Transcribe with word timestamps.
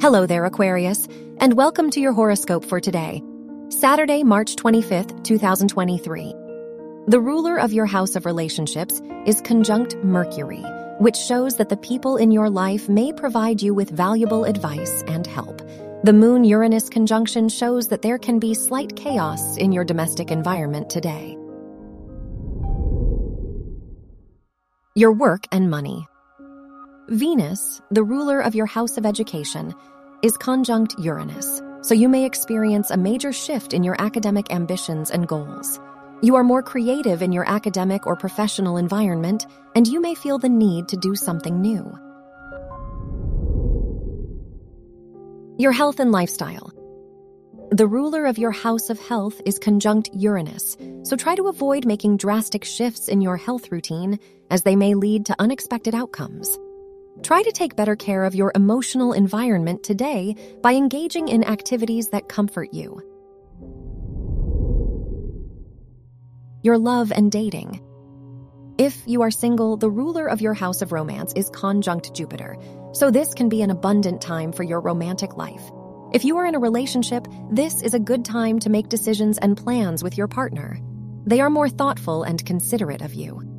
Hello 0.00 0.26
there, 0.26 0.44
Aquarius, 0.44 1.08
and 1.38 1.54
welcome 1.54 1.90
to 1.90 1.98
your 1.98 2.12
horoscope 2.12 2.64
for 2.64 2.78
today, 2.78 3.20
Saturday, 3.68 4.22
March 4.22 4.54
25th, 4.54 5.24
2023. 5.24 6.34
The 7.08 7.20
ruler 7.20 7.58
of 7.58 7.72
your 7.72 7.84
house 7.84 8.14
of 8.14 8.24
relationships 8.24 9.02
is 9.26 9.40
conjunct 9.40 9.96
Mercury, 10.04 10.62
which 11.00 11.16
shows 11.16 11.56
that 11.56 11.68
the 11.68 11.76
people 11.76 12.16
in 12.16 12.30
your 12.30 12.48
life 12.48 12.88
may 12.88 13.12
provide 13.12 13.60
you 13.60 13.74
with 13.74 13.90
valuable 13.90 14.44
advice 14.44 15.02
and 15.08 15.26
help. 15.26 15.58
The 16.04 16.12
Moon 16.12 16.44
Uranus 16.44 16.88
conjunction 16.88 17.48
shows 17.48 17.88
that 17.88 18.02
there 18.02 18.18
can 18.18 18.38
be 18.38 18.54
slight 18.54 18.94
chaos 18.94 19.56
in 19.56 19.72
your 19.72 19.84
domestic 19.84 20.30
environment 20.30 20.90
today. 20.90 21.36
Your 24.94 25.12
work 25.12 25.42
and 25.50 25.68
money. 25.68 26.06
Venus, 27.08 27.80
the 27.90 28.02
ruler 28.02 28.38
of 28.38 28.54
your 28.54 28.66
house 28.66 28.98
of 28.98 29.06
education, 29.06 29.74
is 30.20 30.36
conjunct 30.36 30.94
Uranus, 30.98 31.62
so 31.80 31.94
you 31.94 32.06
may 32.06 32.26
experience 32.26 32.90
a 32.90 32.98
major 32.98 33.32
shift 33.32 33.72
in 33.72 33.82
your 33.82 33.96
academic 33.98 34.52
ambitions 34.52 35.10
and 35.10 35.26
goals. 35.26 35.80
You 36.20 36.36
are 36.36 36.44
more 36.44 36.62
creative 36.62 37.22
in 37.22 37.32
your 37.32 37.48
academic 37.48 38.06
or 38.06 38.14
professional 38.14 38.76
environment, 38.76 39.46
and 39.74 39.88
you 39.88 40.02
may 40.02 40.14
feel 40.14 40.38
the 40.38 40.50
need 40.50 40.86
to 40.88 40.98
do 40.98 41.14
something 41.14 41.62
new. 41.62 41.90
Your 45.58 45.72
health 45.72 46.00
and 46.00 46.12
lifestyle. 46.12 46.74
The 47.70 47.86
ruler 47.86 48.26
of 48.26 48.36
your 48.36 48.52
house 48.52 48.90
of 48.90 49.00
health 49.00 49.40
is 49.46 49.58
conjunct 49.58 50.10
Uranus, 50.12 50.76
so 51.04 51.16
try 51.16 51.36
to 51.36 51.48
avoid 51.48 51.86
making 51.86 52.18
drastic 52.18 52.64
shifts 52.64 53.08
in 53.08 53.22
your 53.22 53.38
health 53.38 53.72
routine 53.72 54.18
as 54.50 54.62
they 54.62 54.76
may 54.76 54.92
lead 54.92 55.24
to 55.26 55.36
unexpected 55.38 55.94
outcomes. 55.94 56.58
Try 57.22 57.42
to 57.42 57.52
take 57.52 57.76
better 57.76 57.96
care 57.96 58.24
of 58.24 58.34
your 58.34 58.52
emotional 58.54 59.12
environment 59.12 59.82
today 59.82 60.34
by 60.62 60.74
engaging 60.74 61.28
in 61.28 61.44
activities 61.44 62.10
that 62.10 62.28
comfort 62.28 62.72
you. 62.72 63.02
Your 66.62 66.78
love 66.78 67.12
and 67.12 67.30
dating. 67.30 67.82
If 68.78 69.02
you 69.06 69.22
are 69.22 69.30
single, 69.30 69.76
the 69.76 69.90
ruler 69.90 70.26
of 70.26 70.40
your 70.40 70.54
house 70.54 70.82
of 70.82 70.92
romance 70.92 71.32
is 71.34 71.50
conjunct 71.50 72.14
Jupiter, 72.14 72.56
so 72.92 73.10
this 73.10 73.34
can 73.34 73.48
be 73.48 73.62
an 73.62 73.70
abundant 73.70 74.20
time 74.20 74.52
for 74.52 74.62
your 74.62 74.80
romantic 74.80 75.36
life. 75.36 75.70
If 76.12 76.24
you 76.24 76.36
are 76.38 76.46
in 76.46 76.54
a 76.54 76.60
relationship, 76.60 77.26
this 77.50 77.82
is 77.82 77.94
a 77.94 77.98
good 77.98 78.24
time 78.24 78.60
to 78.60 78.70
make 78.70 78.88
decisions 78.88 79.36
and 79.38 79.56
plans 79.56 80.02
with 80.02 80.16
your 80.16 80.28
partner. 80.28 80.80
They 81.26 81.40
are 81.40 81.50
more 81.50 81.68
thoughtful 81.68 82.22
and 82.22 82.44
considerate 82.46 83.02
of 83.02 83.14
you. 83.14 83.57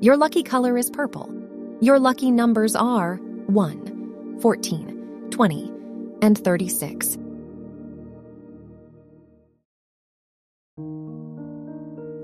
Your 0.00 0.16
lucky 0.18 0.42
color 0.42 0.76
is 0.76 0.90
purple. 0.90 1.32
Your 1.80 1.98
lucky 1.98 2.30
numbers 2.30 2.76
are 2.76 3.16
1, 3.46 4.40
14, 4.40 5.28
20, 5.30 5.72
and 6.20 6.36
36. 6.36 7.16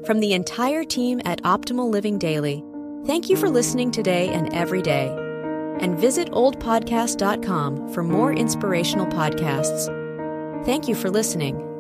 From 0.05 0.21
the 0.21 0.35
entire 0.35 0.85
team 0.85 1.23
at 1.25 1.43
Optimal 1.45 1.91
Living 1.91 2.19
Daily, 2.19 2.63
thank 3.07 3.31
you 3.31 3.37
for 3.37 3.49
listening 3.49 3.91
today 3.91 4.29
and 4.29 4.53
every 4.53 4.83
day. 4.83 5.09
And 5.81 5.99
visit 5.99 6.31
oldpodcast.com 6.31 7.95
for 7.95 8.03
more 8.03 8.35
inspirational 8.35 9.07
podcasts. 9.07 9.87
Thank 10.67 10.89
you 10.89 10.95
for 10.95 11.09
listening. 11.09 11.72